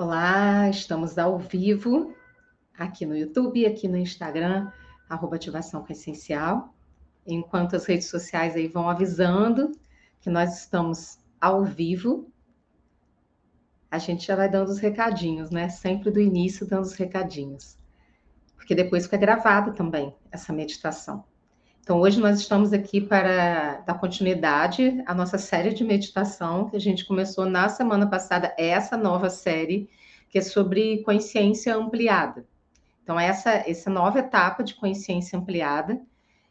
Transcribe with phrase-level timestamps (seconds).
[0.00, 2.14] Olá, estamos ao vivo
[2.78, 4.70] aqui no YouTube, aqui no Instagram,
[5.08, 6.72] arroba ativação com essencial.
[7.26, 9.72] Enquanto as redes sociais aí vão avisando
[10.20, 12.30] que nós estamos ao vivo,
[13.90, 15.68] a gente já vai dando os recadinhos, né?
[15.68, 17.76] Sempre do início dando os recadinhos.
[18.54, 21.24] Porque depois fica gravada também essa meditação.
[21.88, 26.78] Então, hoje nós estamos aqui para dar continuidade à nossa série de meditação que a
[26.78, 29.88] gente começou na semana passada, essa nova série,
[30.28, 32.46] que é sobre consciência ampliada.
[33.02, 35.98] Então, essa, essa nova etapa de consciência ampliada.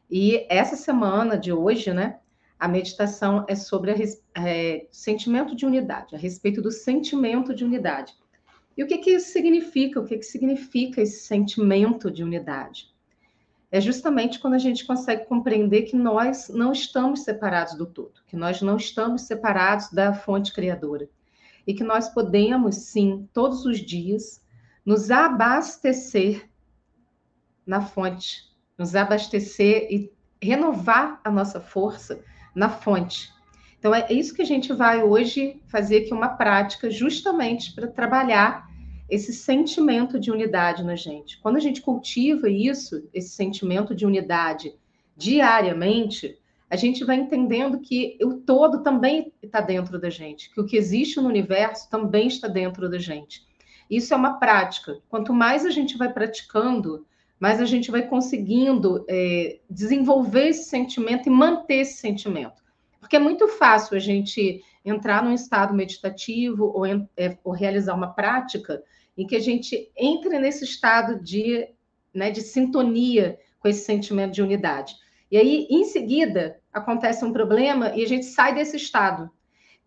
[0.10, 2.18] E essa semana de hoje, né,
[2.58, 3.96] a meditação é sobre o
[4.44, 8.16] é, sentimento de unidade, a respeito do sentimento de unidade.
[8.76, 10.00] E o que, que isso significa?
[10.00, 12.97] O que, que significa esse sentimento de unidade?
[13.78, 18.36] É justamente quando a gente consegue compreender que nós não estamos separados do todo, que
[18.36, 21.08] nós não estamos separados da fonte criadora
[21.66, 24.44] e que nós podemos, sim, todos os dias,
[24.84, 26.50] nos abastecer
[27.68, 28.46] na fonte,
[28.78, 30.12] nos abastecer e
[30.42, 32.24] renovar a nossa força
[32.56, 33.32] na fonte.
[33.78, 38.67] Então, é isso que a gente vai hoje fazer aqui uma prática, justamente para trabalhar
[39.10, 41.40] esse sentimento de unidade na gente.
[41.40, 44.76] Quando a gente cultiva isso, esse sentimento de unidade
[45.16, 46.38] diariamente,
[46.70, 50.76] a gente vai entendendo que o todo também está dentro da gente, que o que
[50.76, 53.48] existe no universo também está dentro da gente.
[53.90, 55.00] Isso é uma prática.
[55.08, 57.06] Quanto mais a gente vai praticando,
[57.40, 62.62] mais a gente vai conseguindo é, desenvolver esse sentimento e manter esse sentimento.
[63.00, 68.14] Porque é muito fácil a gente entrar num estado meditativo ou, é, ou realizar uma
[68.14, 68.84] prática
[69.18, 71.68] em que a gente entre nesse estado de,
[72.14, 74.96] né, de sintonia com esse sentimento de unidade.
[75.30, 79.30] E aí, em seguida, acontece um problema e a gente sai desse estado.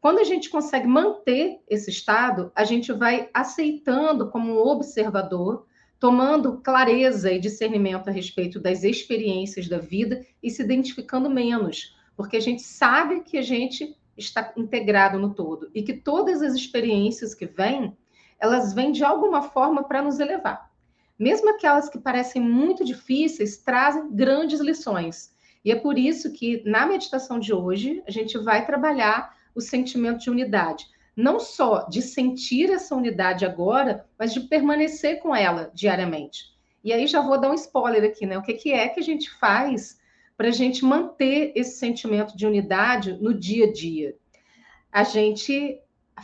[0.00, 5.66] Quando a gente consegue manter esse estado, a gente vai aceitando como um observador,
[5.98, 12.38] tomando clareza e discernimento a respeito das experiências da vida e se identificando menos, porque
[12.38, 17.34] a gente sabe que a gente está integrado no todo e que todas as experiências
[17.34, 17.94] que vêm,
[18.40, 20.70] elas vêm de alguma forma para nos elevar.
[21.18, 25.34] Mesmo aquelas que parecem muito difíceis, trazem grandes lições.
[25.62, 30.20] E é por isso que na meditação de hoje a gente vai trabalhar o sentimento
[30.20, 30.86] de unidade.
[31.14, 36.58] Não só de sentir essa unidade agora, mas de permanecer com ela diariamente.
[36.82, 38.38] E aí já vou dar um spoiler aqui, né?
[38.38, 40.00] O que, é que a gente faz
[40.34, 44.16] para a gente manter esse sentimento de unidade no dia a dia?
[44.90, 45.78] A gente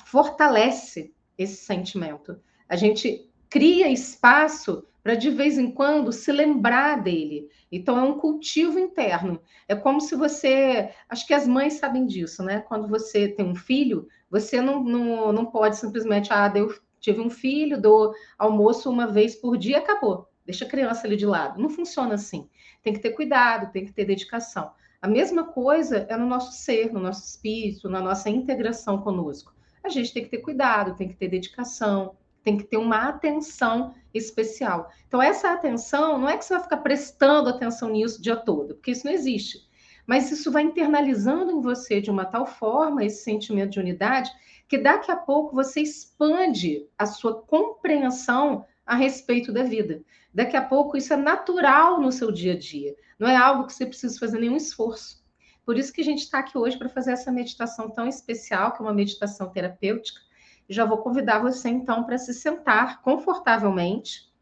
[0.06, 2.38] fortalece esse sentimento.
[2.69, 7.48] A gente cria espaço para de vez em quando se lembrar dele.
[7.70, 9.41] Então é um cultivo interno.
[9.69, 12.60] É como se você, acho que as mães sabem disso, né?
[12.60, 17.30] Quando você tem um filho, você não, não, não pode simplesmente, ah, eu tive um
[17.30, 20.28] filho, dou almoço uma vez por dia, acabou.
[20.44, 21.60] Deixa a criança ali de lado.
[21.60, 22.48] Não funciona assim.
[22.82, 24.72] Tem que ter cuidado, tem que ter dedicação.
[25.00, 29.56] A mesma coisa é no nosso ser, no nosso espírito, na nossa integração conosco
[29.86, 33.94] a gente tem que ter cuidado, tem que ter dedicação, tem que ter uma atenção
[34.14, 34.91] especial.
[35.08, 38.74] Então, essa atenção não é que você vai ficar prestando atenção nisso o dia todo,
[38.74, 39.66] porque isso não existe.
[40.06, 44.30] Mas isso vai internalizando em você de uma tal forma esse sentimento de unidade
[44.69, 50.03] que daqui a pouco você expande a sua compreensão a respeito da vida.
[50.32, 52.94] Daqui a pouco isso é natural no seu dia a dia.
[53.18, 55.24] Não é algo que você precisa fazer nenhum esforço.
[55.66, 58.81] Por isso que a gente está aqui hoje para fazer essa meditação tão especial, que
[58.81, 60.21] é uma meditação terapêutica.
[60.69, 64.32] Já vou convidar você, então, para se sentar confortavelmente.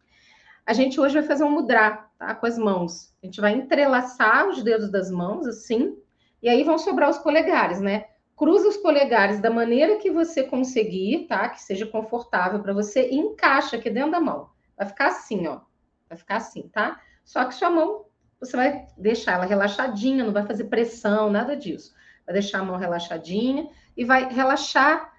[0.66, 2.34] A gente hoje vai fazer um mudra, tá?
[2.34, 3.14] Com as mãos.
[3.22, 5.96] A gente vai entrelaçar os dedos das mãos, assim,
[6.42, 8.04] e aí vão sobrar os polegares, né?
[8.36, 11.48] Cruza os polegares da maneira que você conseguir, tá?
[11.48, 14.50] Que seja confortável para você e encaixa aqui dentro da mão.
[14.76, 15.60] Vai ficar assim, ó.
[16.06, 17.00] Vai ficar assim, tá?
[17.24, 18.04] Só que sua mão
[18.44, 21.94] você vai deixar ela relaxadinha, não vai fazer pressão, nada disso.
[22.26, 25.12] Vai deixar a mão relaxadinha e vai relaxar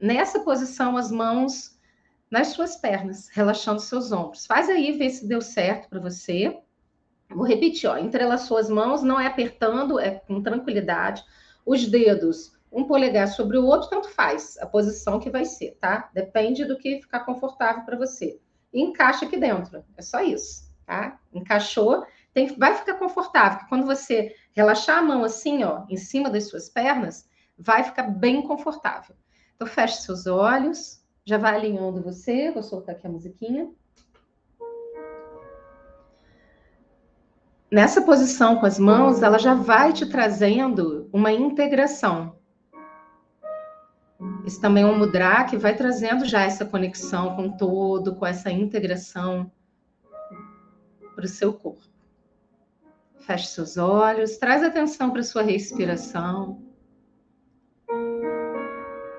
[0.00, 1.78] nessa posição as mãos
[2.30, 4.46] nas suas pernas, relaxando seus ombros.
[4.46, 6.58] Faz aí, vê se deu certo para você.
[7.28, 11.22] Vou repetir, ó, entrelaçou as mãos, não é apertando, é com tranquilidade.
[11.64, 16.10] Os dedos, um polegar sobre o outro, tanto faz a posição que vai ser, tá?
[16.14, 18.40] Depende do que ficar confortável para você.
[18.72, 21.20] E encaixa aqui dentro, é só isso, tá?
[21.34, 23.58] Encaixou, tem, vai ficar confortável.
[23.58, 28.04] Porque quando você relaxar a mão assim, ó, em cima das suas pernas, vai ficar
[28.04, 29.14] bem confortável.
[29.54, 32.50] Então, feche seus olhos, já vai alinhando você.
[32.50, 33.70] Vou soltar aqui a musiquinha.
[37.70, 42.36] Nessa posição com as mãos, ela já vai te trazendo uma integração.
[44.46, 48.50] Esse também é um mudra que vai trazendo já essa conexão com todo, com essa
[48.50, 49.50] integração
[51.14, 51.91] para o seu corpo.
[53.22, 56.60] Feche seus olhos, traz atenção para sua respiração.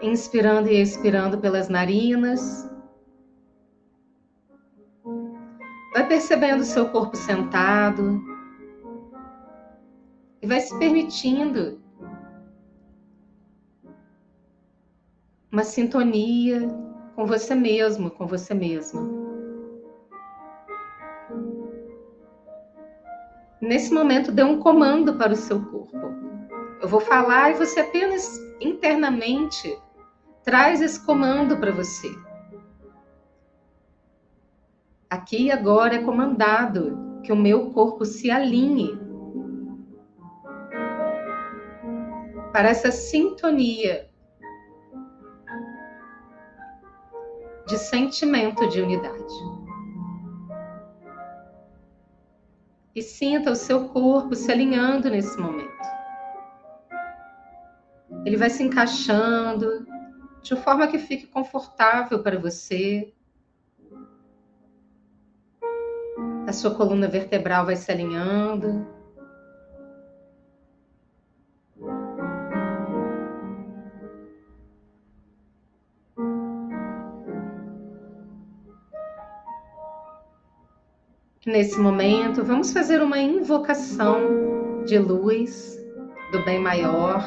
[0.02, 2.70] Inspirando e expirando pelas narinas.
[5.94, 8.22] Vai percebendo seu corpo sentado.
[10.42, 11.82] E vai se permitindo
[15.50, 16.68] uma sintonia
[17.16, 19.23] com você mesmo, com você mesma.
[23.64, 25.98] Nesse momento, dê um comando para o seu corpo.
[26.82, 29.80] Eu vou falar e você apenas internamente
[30.44, 32.10] traz esse comando para você.
[35.10, 39.00] Aqui e agora é comandado que o meu corpo se alinhe
[42.52, 44.10] para essa sintonia
[47.66, 49.53] de sentimento de unidade.
[52.96, 55.72] E sinta o seu corpo se alinhando nesse momento.
[58.26, 59.86] Ele vai se encaixando
[60.42, 63.14] de forma que fique confortável para você.
[66.48, 68.86] A sua coluna vertebral vai se alinhando.
[81.46, 85.78] Nesse momento, vamos fazer uma invocação de luz
[86.32, 87.22] do bem maior.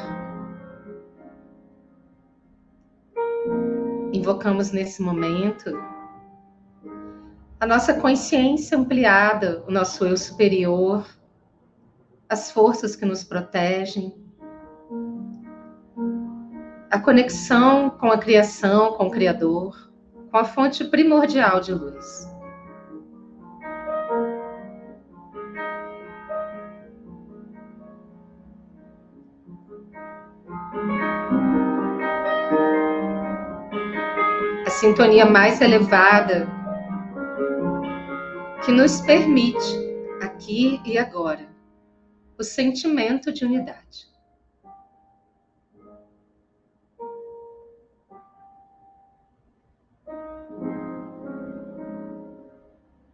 [4.11, 5.71] Invocamos nesse momento
[7.59, 11.05] a nossa consciência ampliada, o nosso eu superior,
[12.27, 14.15] as forças que nos protegem,
[16.89, 19.91] a conexão com a criação, com o Criador,
[20.31, 22.35] com a fonte primordial de luz.
[34.79, 36.47] Sintonia mais elevada
[38.63, 39.75] que nos permite,
[40.21, 41.47] aqui e agora,
[42.37, 44.07] o sentimento de unidade.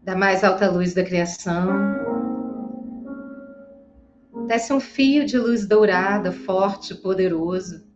[0.02, 1.70] Da mais alta luz da criação,
[4.48, 7.93] desce um fio de luz dourada, forte, poderoso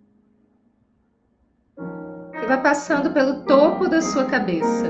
[2.48, 4.90] vai passando pelo topo da sua cabeça,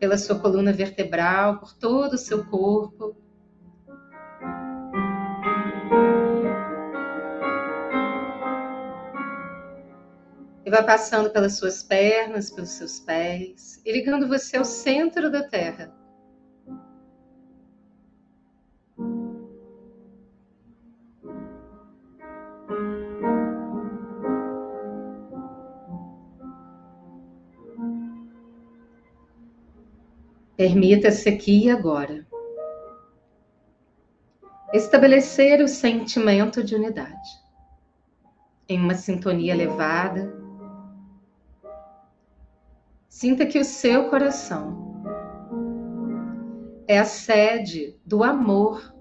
[0.00, 3.14] pela sua coluna vertebral, por todo o seu corpo.
[10.64, 15.48] E vai passando pelas suas pernas, pelos seus pés, e ligando você ao centro da
[15.48, 16.01] Terra.
[30.62, 32.24] Permita-se aqui e agora
[34.72, 37.28] estabelecer o sentimento de unidade
[38.68, 40.32] em uma sintonia elevada.
[43.08, 45.02] Sinta que o seu coração
[46.86, 48.94] é a sede do amor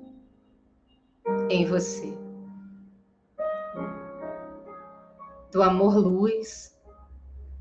[1.47, 2.11] em você.
[5.51, 6.75] Do amor luz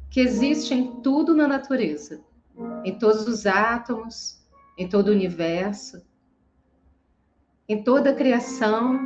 [0.09, 2.30] que existe em tudo na natureza
[2.85, 4.40] em todos os átomos,
[4.76, 6.02] em todo o universo,
[7.69, 8.99] em toda a criação,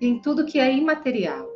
[0.00, 1.48] em tudo que é imaterial.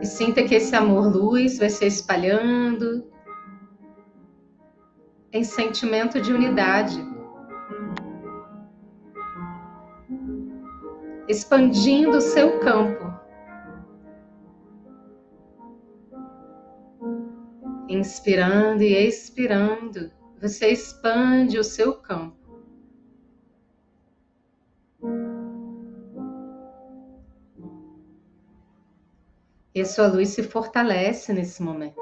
[0.00, 3.04] E sinta que esse amor-luz vai se espalhando
[5.32, 6.96] em sentimento de unidade,
[11.28, 13.07] expandindo o seu campo
[17.98, 22.36] Inspirando e expirando, você expande o seu campo.
[29.74, 31.98] E a sua luz se fortalece nesse momento.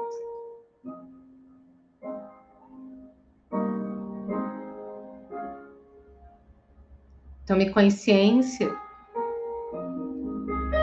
[7.47, 8.69] Tome consciência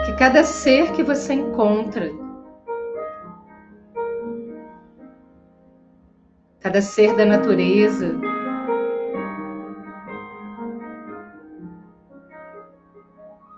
[0.05, 2.24] que cada ser que você encontra
[6.75, 8.11] cada ser da natureza,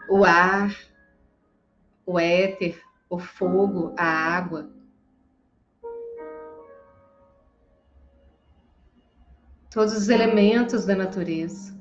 [0.07, 0.71] o ar,
[2.05, 4.69] o éter, o fogo, a água.
[9.71, 11.75] Todos os elementos da natureza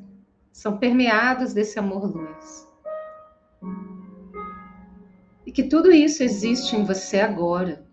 [0.51, 2.67] são permeados desse amor-luz.
[5.45, 7.86] E que tudo isso existe em você agora.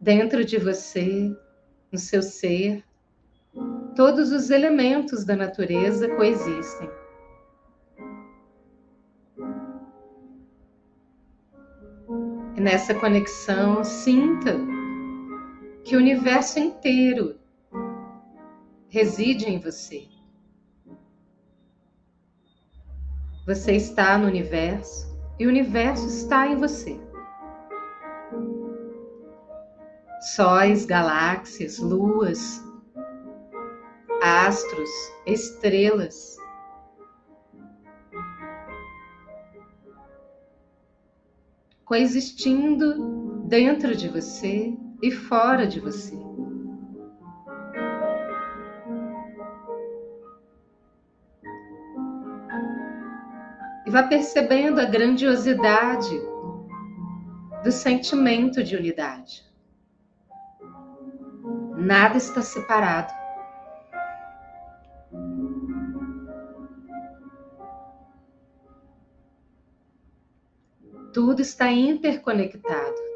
[0.00, 1.36] Dentro de você,
[1.90, 2.84] no seu ser,
[3.96, 6.88] todos os elementos da natureza coexistem.
[12.56, 14.56] E nessa conexão, sinta
[15.84, 17.36] que o universo inteiro
[18.88, 20.06] reside em você.
[23.46, 27.07] Você está no universo e o universo está em você.
[30.20, 32.60] Sóis, galáxias, luas,
[34.20, 34.90] astros,
[35.24, 36.36] estrelas.
[41.84, 46.18] Coexistindo dentro de você e fora de você.
[53.86, 56.20] E vá percebendo a grandiosidade
[57.62, 59.47] do sentimento de unidade.
[61.78, 63.14] Nada está separado.
[71.14, 73.07] Tudo está interconectado.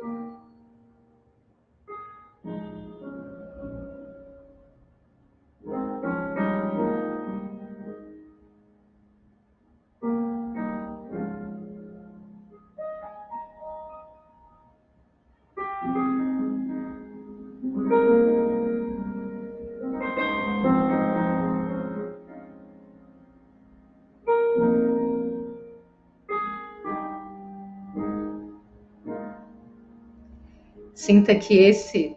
[30.94, 32.16] Sinta que esse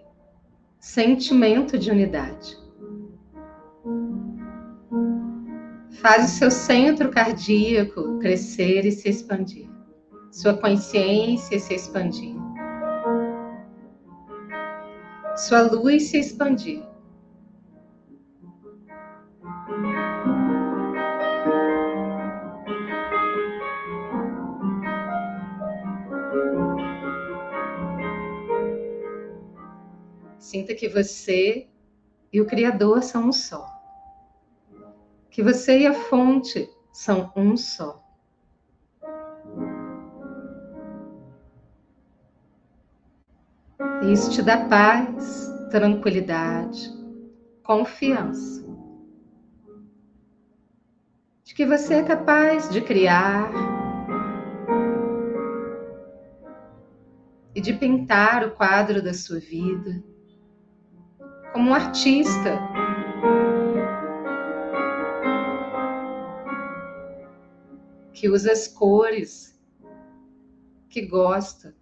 [0.79, 2.58] sentimento de unidade.
[6.01, 9.67] Faz o seu centro cardíaco crescer e se expandir,
[10.32, 12.36] sua consciência se expandir,
[15.36, 16.84] sua luz se expandir.
[30.75, 31.67] Que você
[32.32, 33.65] e o Criador são um só.
[35.32, 38.03] Que você e a fonte são um só.
[44.12, 46.94] Isso te dá paz, tranquilidade,
[47.63, 48.63] confiança.
[51.44, 53.51] De que você é capaz de criar
[57.55, 60.03] e de pintar o quadro da sua vida
[61.55, 62.59] como um artista.
[68.12, 69.57] Que usa as cores
[70.89, 71.74] que gosta.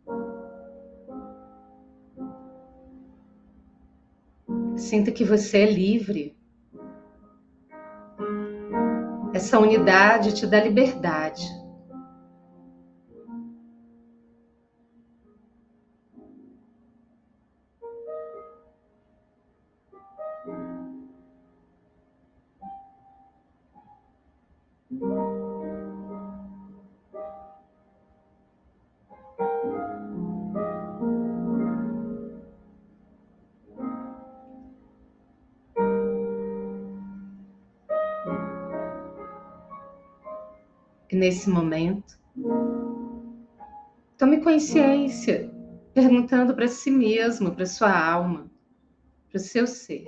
[4.78, 6.38] Sinta que você é livre.
[9.34, 11.63] Essa unidade te dá liberdade.
[41.24, 42.20] Nesse momento,
[44.18, 45.50] tome consciência,
[45.94, 48.52] perguntando para si mesmo, para sua alma,
[49.30, 50.06] para o seu ser: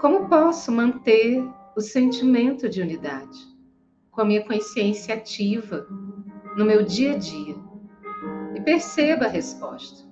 [0.00, 1.44] como posso manter
[1.76, 3.36] o sentimento de unidade
[4.12, 5.84] com a minha consciência ativa
[6.56, 7.56] no meu dia a dia?
[8.54, 10.03] E perceba a resposta.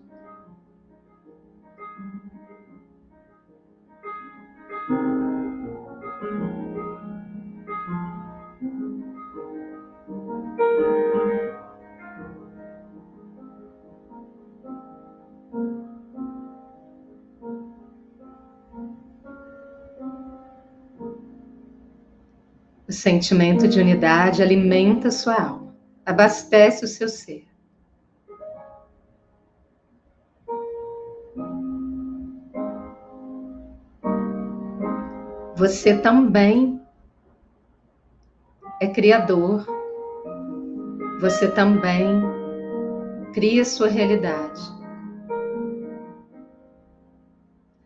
[22.93, 27.49] O sentimento de unidade alimenta sua alma, abastece o seu ser.
[35.57, 36.83] Você também
[38.79, 39.65] é criador.
[41.19, 42.21] Você também
[43.33, 44.61] cria sua realidade.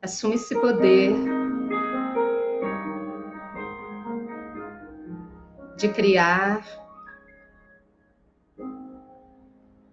[0.02, 1.35] Assume esse poder
[5.76, 6.64] de criar,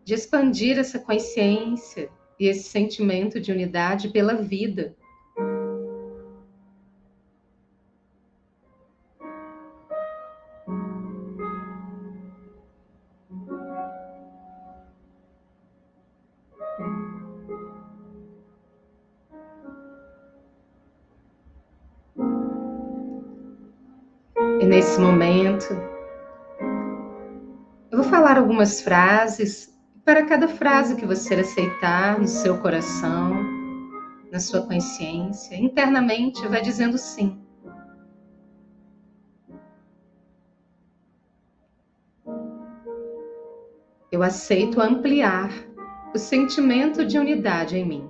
[0.05, 2.09] de expandir essa consciência
[2.39, 4.95] e esse sentimento de unidade pela vida.
[24.65, 25.32] Nesse momento,
[27.91, 29.72] eu vou falar algumas frases.
[30.03, 33.33] Para cada frase que você aceitar no seu coração,
[34.31, 37.39] na sua consciência, internamente vai dizendo sim.
[44.12, 45.51] Eu aceito ampliar
[46.13, 48.10] o sentimento de unidade em mim.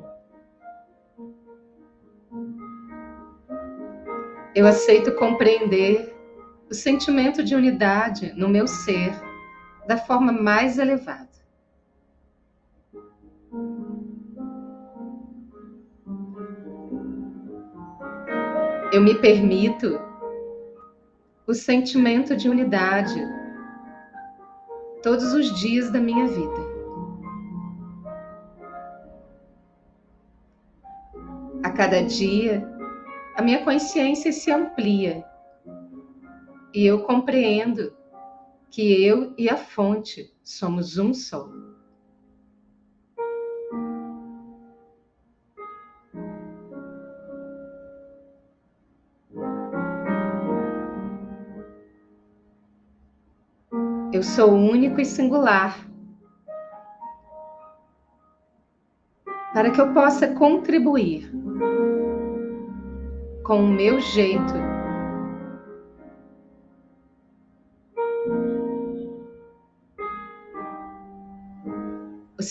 [4.56, 6.13] Eu aceito compreender
[6.74, 9.14] o sentimento de unidade no meu ser
[9.88, 11.30] da forma mais elevada.
[18.92, 20.02] Eu me permito
[21.46, 23.22] o sentimento de unidade
[25.04, 26.74] todos os dias da minha vida.
[31.62, 32.68] A cada dia,
[33.36, 35.24] a minha consciência se amplia
[36.74, 37.94] e eu compreendo
[38.72, 41.48] que eu e a fonte somos um só.
[54.12, 55.88] Eu sou único e singular.
[59.54, 61.32] Para que eu possa contribuir
[63.44, 64.73] com o meu jeito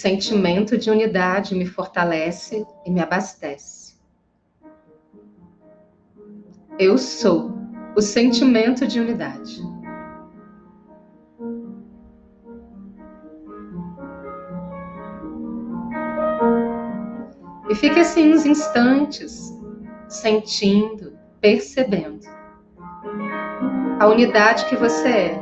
[0.02, 3.94] sentimento de unidade me fortalece e me abastece.
[6.76, 7.52] Eu sou
[7.94, 9.62] o sentimento de unidade.
[17.70, 19.56] E fique assim uns instantes,
[20.08, 22.26] sentindo, percebendo
[24.00, 25.41] a unidade que você é.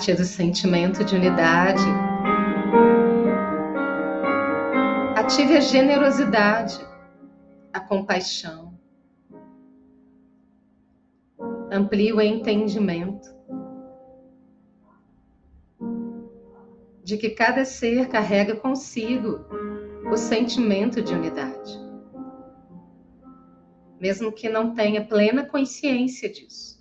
[0.00, 1.84] Partir do sentimento de unidade.
[5.14, 6.80] Ative a generosidade,
[7.70, 8.72] a compaixão.
[11.70, 13.28] Amplie o entendimento
[17.04, 19.44] de que cada ser carrega consigo
[20.10, 21.78] o sentimento de unidade,
[24.00, 26.79] mesmo que não tenha plena consciência disso.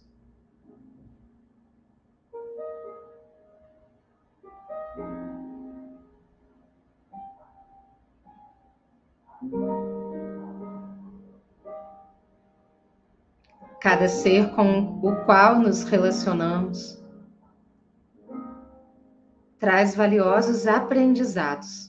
[13.79, 16.99] Cada ser com o qual nos relacionamos
[19.57, 21.88] traz valiosos aprendizados.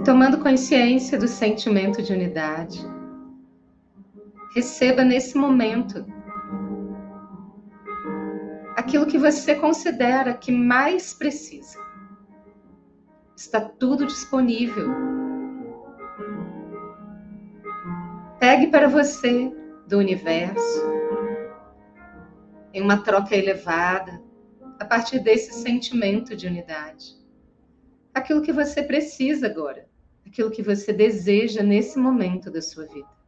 [0.00, 2.80] E tomando consciência do sentimento de unidade,
[4.54, 6.06] receba nesse momento
[8.74, 11.78] aquilo que você considera que mais precisa.
[13.36, 14.88] Está tudo disponível.
[18.38, 19.54] Pegue para você
[19.86, 20.82] do universo
[22.72, 24.18] em uma troca elevada
[24.78, 27.20] a partir desse sentimento de unidade.
[28.14, 29.89] Aquilo que você precisa agora,
[30.30, 33.19] aquilo que você deseja nesse momento da sua vida.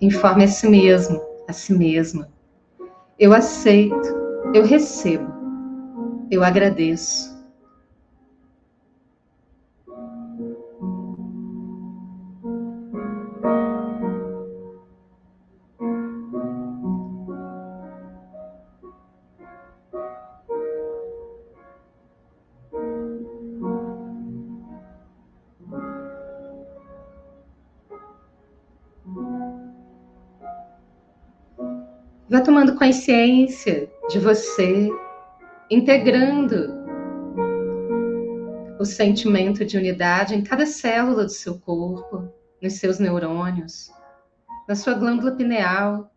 [0.00, 2.26] Informe a si mesmo, a si mesma.
[3.18, 4.16] Eu aceito,
[4.54, 5.30] eu recebo,
[6.30, 7.29] eu agradeço.
[32.30, 34.88] Vá tomando consciência de você,
[35.68, 36.72] integrando
[38.78, 43.90] o sentimento de unidade em cada célula do seu corpo, nos seus neurônios,
[44.68, 46.14] na sua glândula pineal,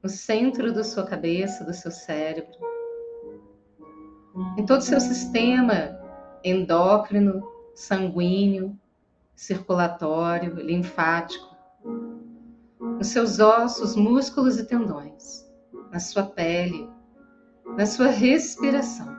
[0.00, 2.54] no centro da sua cabeça, do seu cérebro,
[4.56, 5.98] em todo o seu sistema
[6.44, 7.42] endócrino,
[7.74, 8.78] sanguíneo,
[9.34, 11.56] circulatório, linfático,
[12.80, 15.47] nos seus ossos, músculos e tendões
[15.90, 16.88] na sua pele,
[17.76, 19.16] na sua respiração,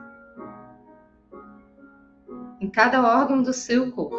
[2.60, 4.16] em cada órgão do seu corpo,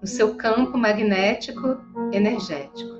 [0.00, 1.78] no seu campo magnético
[2.12, 2.96] energético.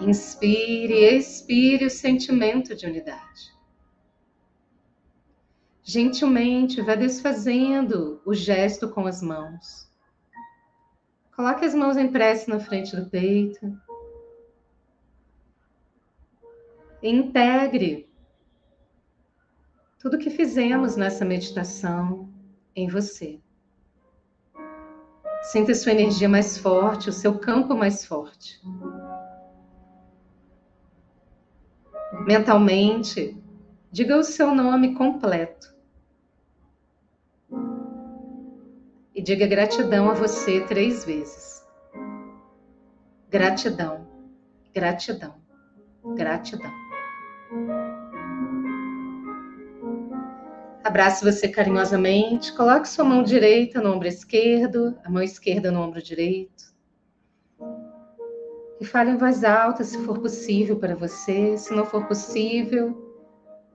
[0.00, 3.56] Inspire e expire o sentimento de unidade.
[5.82, 9.85] Gentilmente vá desfazendo o gesto com as mãos
[11.36, 13.78] Coloque as mãos em prece na frente do peito.
[17.02, 18.08] Integre
[19.98, 22.32] tudo que fizemos nessa meditação
[22.74, 23.38] em você.
[25.42, 28.58] Sinta sua energia mais forte, o seu campo mais forte.
[32.26, 33.36] Mentalmente,
[33.92, 35.75] diga o seu nome completo.
[39.16, 41.64] E diga gratidão a você três vezes.
[43.30, 44.06] Gratidão,
[44.74, 45.34] gratidão,
[46.14, 46.70] gratidão.
[50.84, 56.02] Abrace você carinhosamente, coloque sua mão direita no ombro esquerdo, a mão esquerda no ombro
[56.02, 56.66] direito.
[58.78, 61.56] E fale em voz alta se for possível para você.
[61.56, 62.94] Se não for possível,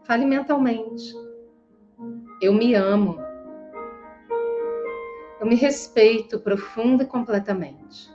[0.06, 1.12] fale mentalmente.
[2.40, 3.31] Eu me amo.
[5.42, 8.14] Eu me respeito profunda e completamente.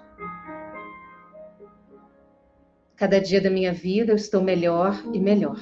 [2.94, 5.58] Cada dia da minha vida eu estou melhor e melhor.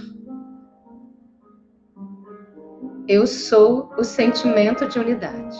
[3.08, 5.56] Eu sou o sentimento de unidade.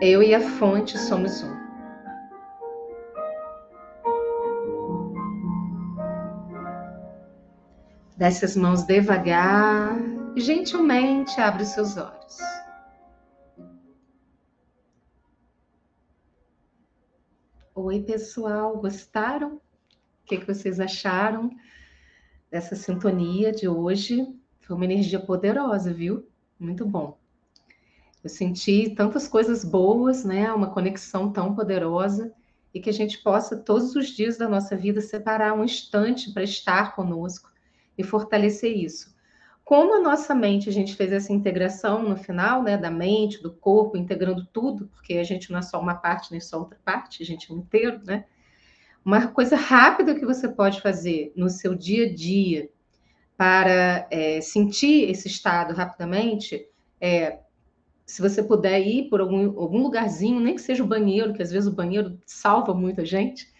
[0.00, 1.56] Eu e a fonte somos um.
[8.16, 9.98] Desce as mãos devagar,
[10.36, 12.55] gentilmente abre os seus olhos.
[17.88, 19.58] Oi, pessoal, gostaram?
[19.58, 19.60] O
[20.26, 21.52] que, que vocês acharam
[22.50, 24.26] dessa sintonia de hoje?
[24.62, 26.28] Foi uma energia poderosa, viu?
[26.58, 27.16] Muito bom.
[28.24, 30.52] Eu senti tantas coisas boas, né?
[30.52, 32.34] Uma conexão tão poderosa
[32.74, 36.42] e que a gente possa todos os dias da nossa vida separar um instante para
[36.42, 37.52] estar conosco
[37.96, 39.15] e fortalecer isso.
[39.66, 43.52] Como a nossa mente, a gente fez essa integração no final, né, da mente, do
[43.52, 47.20] corpo, integrando tudo, porque a gente não é só uma parte nem só outra parte,
[47.20, 48.26] a gente é um inteiro, né?
[49.04, 52.70] Uma coisa rápida que você pode fazer no seu dia a dia
[53.36, 56.64] para é, sentir esse estado rapidamente
[57.00, 57.40] é
[58.06, 61.50] se você puder ir por algum, algum lugarzinho, nem que seja o banheiro, que às
[61.50, 63.52] vezes o banheiro salva muita gente,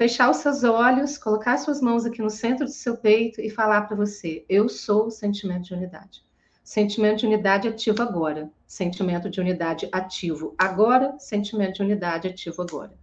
[0.00, 3.82] fechar os seus olhos, colocar suas mãos aqui no centro do seu peito e falar
[3.82, 6.24] para você: Eu sou o sentimento de unidade.
[6.64, 8.50] Sentimento de unidade ativo agora.
[8.66, 11.18] Sentimento de unidade ativo agora.
[11.18, 12.94] Sentimento de unidade ativo agora.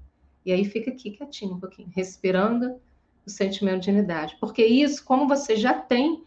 [0.43, 2.81] E aí fica aqui quietinho um pouquinho, respirando
[3.23, 4.36] o sentimento de unidade.
[4.39, 6.23] Porque isso, como você já tem,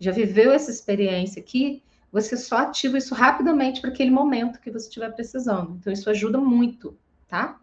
[0.00, 4.86] já viveu essa experiência aqui, você só ativa isso rapidamente para aquele momento que você
[4.86, 5.76] estiver precisando.
[5.78, 6.96] Então, isso ajuda muito,
[7.28, 7.60] tá?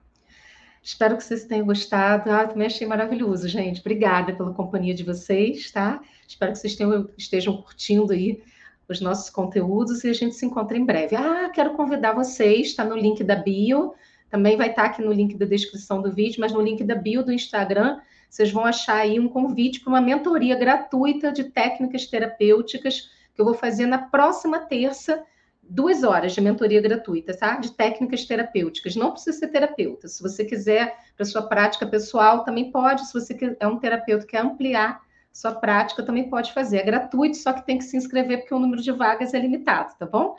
[0.83, 2.31] Espero que vocês tenham gostado.
[2.31, 3.79] Ah, também achei maravilhoso, gente.
[3.81, 6.01] Obrigada pela companhia de vocês, tá?
[6.27, 8.41] Espero que vocês tenham, estejam curtindo aí
[8.87, 11.15] os nossos conteúdos e a gente se encontra em breve.
[11.15, 13.93] Ah, quero convidar vocês, está no link da bio,
[14.29, 16.95] também vai estar tá aqui no link da descrição do vídeo, mas no link da
[16.95, 22.05] bio do Instagram, vocês vão achar aí um convite para uma mentoria gratuita de técnicas
[22.05, 25.23] terapêuticas que eu vou fazer na próxima terça,
[25.63, 27.57] duas horas de mentoria gratuita, tá?
[27.57, 28.95] De técnicas terapêuticas.
[28.95, 30.07] Não precisa ser terapeuta.
[30.07, 33.05] Se você quiser para sua prática pessoal, também pode.
[33.07, 36.79] Se você é um terapeuta que quer ampliar sua prática, também pode fazer.
[36.79, 39.93] É gratuito, só que tem que se inscrever porque o número de vagas é limitado,
[39.97, 40.37] tá bom?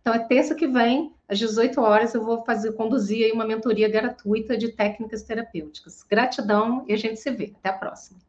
[0.00, 3.88] Então, é terça que vem, às 18 horas, eu vou fazer conduzir aí uma mentoria
[3.88, 6.02] gratuita de técnicas terapêuticas.
[6.02, 7.54] Gratidão e a gente se vê.
[7.58, 8.20] Até a próxima.